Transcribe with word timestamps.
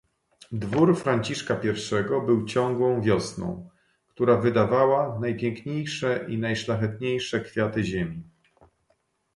"Dwór 0.51 0.97
Franciszka 0.97 1.61
I-go 1.63 2.21
był 2.21 2.45
ciągłą 2.45 3.01
wiosną, 3.01 3.69
która 4.07 4.37
wydawała 4.37 5.19
najpiękniejsze 5.19 6.25
i 6.29 6.37
najszlachetniejsze 6.37 7.41
kwiaty 7.41 7.83
ziemi." 7.83 8.23